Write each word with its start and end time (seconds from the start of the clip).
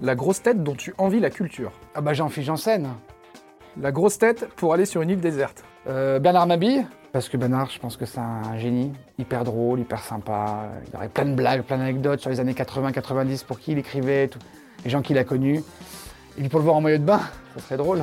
La 0.00 0.14
grosse 0.14 0.42
tête 0.42 0.62
dont 0.62 0.76
tu 0.76 0.94
envies 0.96 1.18
la 1.18 1.30
culture. 1.30 1.72
Ah 1.94 2.00
bah 2.00 2.12
Jean-Philippe 2.12 2.46
Janssen. 2.46 2.88
La 3.80 3.90
grosse 3.90 4.16
tête 4.18 4.48
pour 4.54 4.72
aller 4.72 4.84
sur 4.84 5.02
une 5.02 5.10
île 5.10 5.20
déserte. 5.20 5.64
Euh, 5.88 6.20
Bernard 6.20 6.46
Mabille, 6.46 6.86
parce 7.10 7.28
que 7.28 7.36
Bernard, 7.36 7.70
je 7.70 7.80
pense 7.80 7.96
que 7.96 8.06
c'est 8.06 8.20
un 8.20 8.56
génie, 8.58 8.92
hyper 9.18 9.42
drôle, 9.42 9.80
hyper 9.80 10.04
sympa. 10.04 10.68
Il 10.88 10.96
aurait 10.96 11.08
plein 11.08 11.24
de 11.24 11.34
blagues, 11.34 11.62
plein 11.62 11.78
d'anecdotes 11.78 12.20
sur 12.20 12.30
les 12.30 12.38
années 12.38 12.52
80-90 12.52 13.44
pour 13.44 13.58
qui 13.58 13.72
il 13.72 13.78
écrivait, 13.78 14.28
tout. 14.28 14.38
les 14.84 14.90
gens 14.90 15.02
qu'il 15.02 15.18
a 15.18 15.24
connus. 15.24 15.64
Et 16.36 16.42
puis 16.42 16.48
pour 16.48 16.60
le 16.60 16.64
voir 16.64 16.76
en 16.76 16.80
maillot 16.80 16.98
de 16.98 17.04
bain, 17.04 17.20
ça 17.56 17.62
serait 17.62 17.76
drôle. 17.76 18.02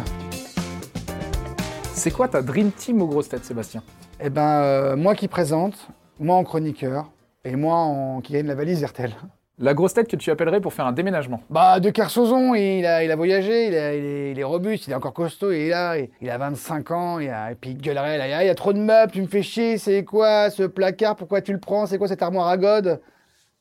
C'est 1.94 2.12
quoi 2.12 2.28
ta 2.28 2.42
dream 2.42 2.72
team 2.72 3.02
aux 3.02 3.08
grosses 3.08 3.30
têtes, 3.30 3.46
Sébastien? 3.46 3.82
Eh 4.20 4.30
ben, 4.30 4.42
euh, 4.42 4.96
moi 4.98 5.16
qui 5.16 5.30
présente, 5.30 5.88
moi 6.20 6.36
en 6.36 6.44
chroniqueur, 6.44 7.10
et 7.46 7.56
moi 7.56 7.76
en... 7.76 8.20
qui 8.20 8.34
gagne 8.34 8.48
la 8.48 8.56
valise 8.56 8.84
RTL. 8.84 9.14
La 9.58 9.74
grosse 9.74 9.94
tête 9.94 10.10
que 10.10 10.18
tu 10.18 10.30
appellerais 10.32 10.60
pour 10.60 10.74
faire 10.74 10.86
un 10.86 10.92
déménagement. 10.92 11.40
Bah, 11.50 11.80
de 11.80 11.90
Kersozon, 11.90 12.56
il 12.56 12.86
a, 12.86 13.06
il 13.06 13.12
a 13.12 13.16
voyagé, 13.16 13.68
il, 13.68 13.76
a- 13.76 13.96
il 13.96 14.04
est, 14.04 14.32
il 14.32 14.40
est 14.40 14.44
robuste, 14.44 14.88
il 14.88 14.92
est 14.92 14.96
encore 14.96 15.14
costaud, 15.14 15.52
il 15.54 15.62
est 15.62 15.70
là, 15.70 15.98
il, 15.98 16.10
il 16.22 16.30
a 16.30 16.38
25 16.38 16.92
ans, 16.92 17.20
il 17.20 17.30
a- 17.30 17.52
et 17.52 17.56
puis 17.56 17.70
il 17.70 17.78
gueulerait, 17.78 18.18
là, 18.18 18.44
il 18.44 18.48
y 18.48 18.50
a 18.50 18.56
trop 18.56 18.74
de 18.74 18.80
meubles, 18.80 19.14
tu 19.14 19.22
me 19.22 19.28
fais 19.28 19.44
chier, 19.44 19.78
c'est 19.78 20.04
quoi 20.04 20.50
ce 20.50 20.64
placard, 20.64 21.16
pourquoi 21.16 21.42
tu 21.42 21.54
le 21.54 21.60
prends, 21.60 21.86
c'est 21.86 21.98
quoi 21.98 22.10
cette 22.10 22.22
armoire 22.22 22.50
à 22.50 22.58
gode 22.58 23.00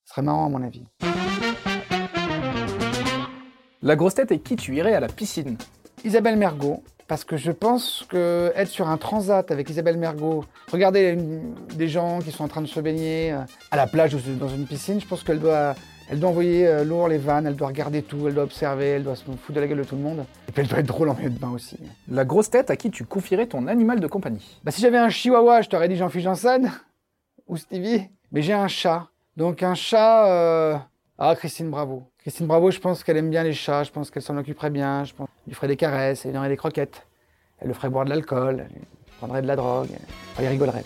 Ce 0.04 0.14
serait 0.14 0.22
marrant 0.22 0.46
à 0.46 0.48
mon 0.48 0.64
avis. 0.64 0.84
La 3.82 3.94
grosse 3.94 4.14
tête 4.14 4.32
et 4.32 4.40
qui 4.40 4.56
tu 4.56 4.74
irais 4.74 4.94
à 4.94 5.00
la 5.00 5.08
piscine? 5.08 5.56
Isabelle 6.04 6.36
Mergot, 6.36 6.82
parce 7.06 7.24
que 7.24 7.36
je 7.36 7.50
pense 7.52 8.04
que 8.08 8.52
être 8.56 8.68
sur 8.68 8.88
un 8.88 8.96
transat 8.96 9.50
avec 9.50 9.68
Isabelle 9.70 9.96
Mergot, 9.98 10.44
regarder 10.72 11.10
une- 11.10 11.54
des 11.76 11.88
gens 11.88 12.20
qui 12.20 12.30
sont 12.32 12.44
en 12.44 12.48
train 12.48 12.62
de 12.62 12.66
se 12.66 12.80
baigner 12.80 13.32
euh, 13.32 13.38
à 13.70 13.76
la 13.76 13.86
plage 13.86 14.14
ou 14.14 14.18
dans 14.38 14.48
une 14.48 14.66
piscine, 14.66 15.00
je 15.00 15.06
pense 15.06 15.22
qu'elle 15.22 15.40
doit, 15.40 15.74
elle 16.10 16.20
doit 16.20 16.30
envoyer 16.30 16.66
euh, 16.66 16.84
lourd 16.84 17.08
les 17.08 17.18
vannes, 17.18 17.46
elle 17.46 17.56
doit 17.56 17.68
regarder 17.68 18.02
tout, 18.02 18.26
elle 18.26 18.34
doit 18.34 18.44
observer, 18.44 18.86
elle 18.86 19.04
doit 19.04 19.16
se 19.16 19.24
foutre 19.24 19.52
de 19.52 19.60
la 19.60 19.66
gueule 19.66 19.78
de 19.78 19.84
tout 19.84 19.96
le 19.96 20.02
monde. 20.02 20.24
Et 20.48 20.52
puis 20.52 20.62
elle 20.62 20.68
doit 20.68 20.78
être 20.78 20.86
drôle 20.86 21.08
en 21.10 21.14
milieu 21.14 21.30
de 21.30 21.38
bain 21.38 21.50
aussi. 21.50 21.78
La 22.08 22.24
grosse 22.24 22.50
tête 22.50 22.70
à 22.70 22.76
qui 22.76 22.90
tu 22.90 23.04
confierais 23.04 23.46
ton 23.46 23.66
animal 23.66 24.00
de 24.00 24.06
compagnie 24.06 24.58
Bah 24.64 24.70
si 24.70 24.80
j'avais 24.80 24.98
un 24.98 25.08
chihuahua, 25.10 25.62
je 25.62 25.68
t'aurais 25.68 25.88
dit 25.88 25.96
Jean-Philippe 25.96 26.24
Janssen 26.24 26.72
ou 27.46 27.56
Stevie. 27.56 28.08
Mais 28.32 28.42
j'ai 28.42 28.52
un 28.54 28.68
chat. 28.68 29.08
Donc 29.36 29.62
un 29.62 29.74
chat... 29.74 30.26
euh, 30.28 30.76
Ah, 31.18 31.34
Christine 31.36 31.70
Bravo. 31.70 32.04
Christine 32.24 32.46
Bravo, 32.46 32.70
je 32.70 32.80
pense 32.80 33.04
qu'elle 33.04 33.18
aime 33.18 33.28
bien 33.28 33.42
les 33.42 33.52
chats, 33.52 33.84
je 33.84 33.90
pense 33.90 34.10
qu'elle 34.10 34.22
s'en 34.22 34.38
occuperait 34.38 34.70
bien, 34.70 35.04
je 35.04 35.12
pense 35.12 35.28
qu'elle 35.28 35.48
lui 35.48 35.54
ferait 35.54 35.68
des 35.68 35.76
caresses, 35.76 36.24
elle 36.24 36.30
lui 36.30 36.32
donnerait 36.32 36.48
des 36.48 36.56
croquettes. 36.56 37.06
Elle 37.58 37.68
le 37.68 37.74
ferait 37.74 37.90
boire 37.90 38.06
de 38.06 38.08
l'alcool, 38.08 38.64
elle 38.66 38.76
lui 38.76 38.86
prendrait 39.18 39.42
de 39.42 39.46
la 39.46 39.56
drogue, 39.56 39.90
il 40.40 40.46
rigolerait. 40.46 40.84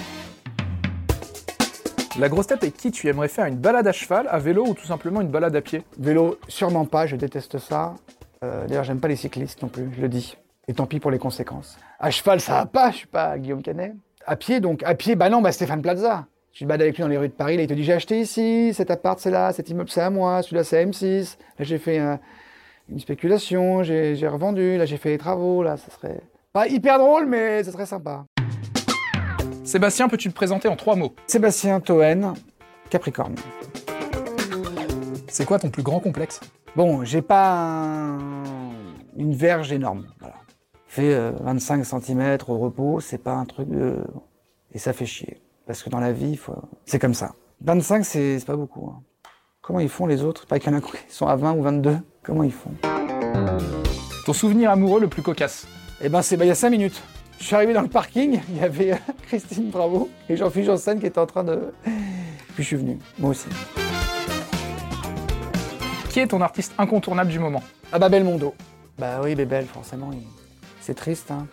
La 2.19 2.28
grosse 2.28 2.48
tête 2.48 2.64
et 2.64 2.72
qui? 2.72 2.91
Tu 2.91 3.06
aimerais 3.06 3.28
faire 3.28 3.47
une 3.47 3.55
balade 3.55 3.86
à 3.86 3.92
cheval, 3.92 4.27
à 4.28 4.41
vélo 4.41 4.67
ou 4.67 4.75
tout 4.75 4.84
simplement 4.84 5.20
une 5.20 5.28
balade 5.28 5.55
à 5.55 5.61
pied? 5.61 5.84
Vélo, 5.97 6.41
sûrement 6.48 6.86
pas, 6.86 7.06
je 7.06 7.14
déteste 7.14 7.58
ça. 7.58 7.95
Euh, 8.42 8.67
D'ailleurs, 8.67 8.83
j'aime 8.83 8.98
pas 8.98 9.06
les 9.06 9.14
cyclistes 9.14 9.62
non 9.62 9.69
plus, 9.69 9.89
je 9.95 10.00
le 10.02 10.08
dis. 10.08 10.36
Et 10.67 10.75
tant 10.75 10.86
pis 10.86 10.98
pour 10.98 11.12
les 11.12 11.20
conséquences. 11.20 11.78
À 12.00 12.11
cheval, 12.11 12.41
ça 12.41 12.55
va 12.55 12.67
pas, 12.67 12.91
je 12.91 12.97
suis 12.97 13.06
pas 13.06 13.39
Guillaume 13.39 13.62
Canet. 13.62 13.95
À 14.27 14.34
pied, 14.34 14.58
donc, 14.58 14.83
à 14.83 14.97
pied, 14.97 15.14
bah 15.14 15.30
non, 15.30 15.41
bah 15.41 15.52
Stéphane 15.52 15.83
Plaza. 15.83 16.27
Tu 16.59 16.64
te 16.64 16.69
balades 16.69 16.83
avec 16.83 16.97
lui 16.97 17.03
dans 17.03 17.09
les 17.09 17.17
rues 17.19 17.28
de 17.28 17.33
Paris, 17.34 17.56
là, 17.56 17.62
il 17.62 17.69
te 17.69 17.73
dit 17.73 17.84
j'ai 17.84 17.92
acheté 17.92 18.19
ici, 18.19 18.75
cet 18.75 18.91
appart 18.91 19.17
c'est 19.20 19.31
là, 19.31 19.53
cet 19.53 19.70
immeuble 19.70 19.89
c'est 19.91 20.01
à 20.01 20.11
moi, 20.11 20.42
celui-là 20.42 20.64
c'est 20.64 20.77
à 20.78 20.84
M6. 20.84 21.37
Là 21.56 21.64
j'ai 21.64 21.78
fait 21.78 22.01
euh, 22.01 22.17
une 22.89 22.98
spéculation, 22.98 23.84
j'ai 23.84 24.17
j'ai 24.17 24.27
revendu, 24.27 24.77
là 24.77 24.84
j'ai 24.84 24.97
fait 24.97 25.11
les 25.11 25.19
travaux, 25.19 25.62
là 25.62 25.77
ça 25.77 25.89
serait 25.92 26.20
pas 26.53 26.67
hyper 26.67 26.98
drôle, 26.98 27.27
mais 27.27 27.62
ça 27.62 27.70
serait 27.70 27.86
sympa. 27.86 28.25
Sébastien, 29.62 30.09
peux-tu 30.09 30.31
te 30.31 30.34
présenter 30.34 30.67
en 30.67 30.75
trois 30.75 30.97
mots? 30.97 31.14
Sébastien 31.29 31.79
Toen, 31.79 32.34
Capricorne. 32.91 33.36
C'est 35.29 35.45
quoi 35.47 35.61
ton 35.61 35.70
plus 35.70 35.84
grand 35.84 36.01
complexe? 36.01 36.41
Bon, 36.75 37.05
j'ai 37.05 37.23
pas 37.23 37.53
un- 37.55 38.19
une 39.17 39.33
verge 39.36 39.70
énorme. 39.73 40.09
Voilà. 40.19 40.34
Fait 40.89 41.14
euh, 41.14 41.31
25 41.41 41.84
cm 41.84 42.39
au 42.48 42.59
repos, 42.59 42.98
c'est 42.98 43.23
pas 43.23 43.34
un 43.34 43.45
truc 43.45 43.69
de. 43.69 43.98
Et 44.73 44.79
ça 44.79 44.92
fait 44.92 45.07
chier. 45.07 45.41
Parce 45.68 45.83
que 45.83 45.90
dans 45.90 46.01
la 46.01 46.12
vie, 46.12 46.36
faut... 46.36 46.55
c'est 46.86 46.98
comme 46.98 47.12
ça. 47.12 47.34
25, 47.61 48.02
c'est 48.05 48.42
pas 48.46 48.56
beaucoup. 48.56 48.90
hein. 48.90 49.02
Comment 49.61 49.80
ils 49.80 49.90
font 49.90 50.06
les 50.06 50.23
autres? 50.24 50.46
Pas 50.46 50.58
qu'il 50.58 50.73
y 50.73 50.74
en 50.74 50.79
a 50.79 50.80
qui 50.80 50.92
sont 51.11 51.27
à 51.27 51.36
20 51.36 51.52
ou 51.52 51.62
22. 51.62 51.98
Comment 52.23 52.42
ils 52.42 52.52
font? 52.52 52.70
Ton 54.24 54.33
souvenir 54.33 54.70
amoureux 54.70 54.98
le 55.01 55.08
plus 55.08 55.20
cocasse? 55.20 55.67
Eh 56.01 56.08
ben, 56.08 56.23
c'est 56.23 56.39
bah, 56.39 56.46
il 56.46 56.48
y 56.48 56.51
a 56.51 56.55
5 56.55 56.70
minutes. 56.70 57.02
Je 57.39 57.45
suis 57.45 57.55
arrivé 57.55 57.74
dans 57.74 57.83
le 57.83 57.89
parking, 57.89 58.40
il 58.48 58.56
y 58.56 58.61
avait 58.61 58.92
euh, 58.92 58.96
Christine 59.27 59.68
Bravo 59.70 60.08
et 60.30 60.36
Jean-Philippe 60.39 60.67
Janssen 60.68 60.98
qui 61.01 61.06
étaient 61.06 61.18
en 61.20 61.27
train 61.27 61.45
de. 61.45 61.73
Puis 62.55 62.62
je 62.64 62.68
suis 62.68 62.77
venu, 62.77 62.98
moi 63.18 63.30
aussi. 63.30 63.46
Qui 66.11 66.20
est 66.20 66.29
ton 66.29 66.40
artiste 66.40 66.73
incontournable 66.79 67.30
du 67.30 67.39
moment? 67.39 67.62
Ah 67.92 67.98
bah 67.98 68.08
Belmondo. 68.08 68.55
Bah 68.98 69.20
oui, 69.23 69.35
Bébel, 69.35 69.67
forcément. 69.67 70.11
il- 70.12 70.23
C'est 70.80 70.95
triste, 70.95 71.30
hein. 71.30 71.46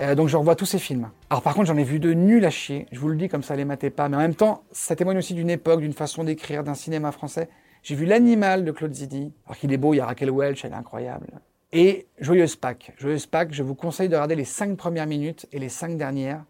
Euh, 0.00 0.14
donc 0.14 0.28
je 0.28 0.36
revois 0.36 0.54
tous 0.54 0.66
ces 0.66 0.78
films. 0.78 1.10
Alors 1.30 1.42
par 1.42 1.54
contre, 1.54 1.66
j'en 1.66 1.76
ai 1.76 1.84
vu 1.84 1.98
de 1.98 2.12
nuls 2.12 2.44
à 2.44 2.50
chier. 2.50 2.86
Je 2.92 3.00
vous 3.00 3.08
le 3.08 3.16
dis 3.16 3.28
comme 3.28 3.42
ça, 3.42 3.56
les 3.56 3.64
matez 3.64 3.90
pas. 3.90 4.08
Mais 4.08 4.16
en 4.16 4.20
même 4.20 4.34
temps, 4.34 4.62
ça 4.70 4.94
témoigne 4.96 5.18
aussi 5.18 5.34
d'une 5.34 5.50
époque, 5.50 5.80
d'une 5.80 5.92
façon 5.92 6.24
d'écrire, 6.24 6.62
d'un 6.64 6.74
cinéma 6.74 7.12
français. 7.12 7.48
J'ai 7.82 7.94
vu 7.94 8.06
L'Animal 8.06 8.64
de 8.64 8.70
Claude 8.72 8.92
Zidi. 8.92 9.32
Alors 9.46 9.56
qu'il 9.56 9.72
est 9.72 9.76
beau, 9.76 9.94
il 9.94 9.98
y 9.98 10.00
a 10.00 10.06
Raquel 10.06 10.30
Welch, 10.30 10.64
elle 10.64 10.72
est 10.72 10.76
incroyable. 10.76 11.26
Et 11.72 12.06
Joyeuse 12.18 12.56
Pâques. 12.56 12.92
Joyeuse 12.96 13.26
Pâques, 13.26 13.52
je 13.52 13.62
vous 13.62 13.74
conseille 13.74 14.08
de 14.08 14.14
regarder 14.14 14.36
les 14.36 14.44
cinq 14.44 14.76
premières 14.76 15.06
minutes 15.06 15.46
et 15.52 15.58
les 15.58 15.68
cinq 15.68 15.96
dernières. 15.96 16.44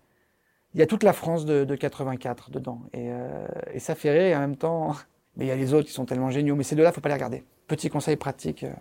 Il 0.75 0.81
y 0.81 0.83
a 0.83 0.87
toute 0.87 1.03
la 1.03 1.13
France 1.13 1.45
de, 1.45 1.65
de 1.65 1.75
84 1.75 2.51
dedans. 2.51 2.83
Et, 2.93 3.11
euh, 3.11 3.47
et 3.73 3.79
ça 3.79 3.95
fait 3.95 4.11
rire 4.11 4.27
et 4.27 4.37
en 4.37 4.41
même 4.41 4.57
temps... 4.57 4.95
Mais 5.37 5.45
il 5.45 5.49
y 5.49 5.53
a 5.53 5.57
les 5.57 5.73
autres 5.73 5.87
qui 5.87 5.93
sont 5.93 6.05
tellement 6.05 6.33
géniaux. 6.33 6.57
Mais 6.57 6.65
ces 6.65 6.75
deux-là, 6.75 6.91
faut 6.91 7.01
pas 7.01 7.11
les 7.11 7.15
regarder. 7.15 7.45
Petit 7.69 7.91
conseil 7.91 8.17
pratique 8.17 8.65
euh, 8.65 8.73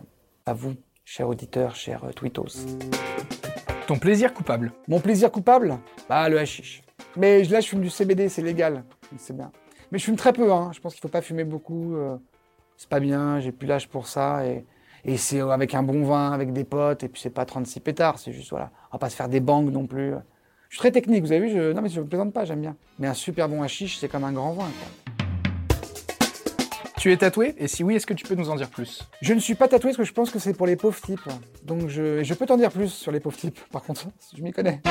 à 0.47 0.53
vous, 0.53 0.73
chers 1.05 1.29
auditeurs, 1.29 1.75
chers 1.75 2.01
twittos. 2.15 2.65
Ton 3.87 3.97
plaisir 3.97 4.33
coupable 4.33 4.73
Mon 4.89 4.99
plaisir 4.99 5.31
coupable 5.31 5.77
Bah, 6.09 6.27
le 6.27 6.37
hashish. 6.37 6.83
Mais 7.15 7.43
là, 7.45 7.61
je 7.61 7.69
fume 7.69 7.79
du 7.79 7.89
CBD, 7.89 8.27
c'est 8.27 8.41
légal. 8.41 8.83
C'est 9.17 9.35
bien. 9.35 9.49
Mais 9.91 9.97
je 9.97 10.03
fume 10.03 10.17
très 10.17 10.33
peu, 10.33 10.51
hein. 10.51 10.71
Je 10.73 10.81
pense 10.81 10.93
qu'il 10.93 11.01
faut 11.01 11.07
pas 11.07 11.21
fumer 11.21 11.45
beaucoup. 11.45 11.95
euh, 11.95 12.17
c'est 12.75 12.89
pas 12.89 12.99
bien, 12.99 13.39
j'ai 13.39 13.53
plus 13.53 13.65
l'âge 13.65 13.87
pour 13.87 14.07
ça. 14.07 14.45
Et, 14.45 14.65
et 15.05 15.15
c'est 15.15 15.39
euh, 15.41 15.51
avec 15.51 15.73
un 15.73 15.83
bon 15.83 16.03
vin, 16.03 16.33
avec 16.33 16.51
des 16.51 16.65
potes. 16.65 17.03
Et 17.03 17.07
puis, 17.07 17.21
c'est 17.21 17.29
pas 17.29 17.45
36 17.45 17.79
pétards. 17.79 18.19
C'est 18.19 18.33
juste, 18.33 18.49
voilà. 18.49 18.71
On 18.91 18.95
va 18.97 18.99
pas 18.99 19.09
se 19.09 19.15
faire 19.15 19.29
des 19.29 19.39
bangs 19.39 19.63
non 19.63 19.87
plus. 19.87 20.11
Je 20.67 20.75
suis 20.75 20.79
très 20.79 20.91
technique, 20.91 21.23
vous 21.23 21.31
avez 21.31 21.47
vu 21.47 21.49
je... 21.49 21.71
Non, 21.71 21.81
mais 21.81 21.87
je 21.87 22.01
ne 22.01 22.05
plaisante 22.05 22.33
pas, 22.33 22.43
j'aime 22.43 22.59
bien. 22.59 22.75
Mais 22.99 23.07
un 23.07 23.13
super 23.13 23.47
bon 23.47 23.63
hashish, 23.63 23.99
c'est 23.99 24.09
comme 24.09 24.25
un 24.25 24.33
grand 24.33 24.51
vin, 24.51 24.65
quoi. 24.65 25.06
Tu 27.07 27.13
es 27.13 27.15
tatoué 27.15 27.55
Et 27.57 27.69
si 27.69 27.85
oui, 27.85 27.95
est-ce 27.95 28.05
que 28.05 28.13
tu 28.13 28.25
peux 28.25 28.35
nous 28.35 28.49
en 28.49 28.57
dire 28.57 28.69
plus? 28.69 29.01
Je 29.21 29.33
ne 29.33 29.39
suis 29.39 29.55
pas 29.55 29.69
tatoué 29.69 29.91
parce 29.91 29.97
que 29.99 30.03
je 30.03 30.11
pense 30.11 30.29
que 30.29 30.39
c'est 30.39 30.53
pour 30.53 30.67
les 30.67 30.75
pauvres 30.75 30.99
types. 30.99 31.21
Donc, 31.63 31.87
je, 31.87 32.21
je 32.21 32.33
peux 32.33 32.45
t'en 32.45 32.57
dire 32.57 32.69
plus 32.69 32.89
sur 32.89 33.13
les 33.13 33.21
pauvres 33.21 33.37
types, 33.37 33.61
par 33.71 33.81
contre. 33.81 34.07
Je 34.35 34.43
m'y 34.43 34.51
connais. 34.51 34.81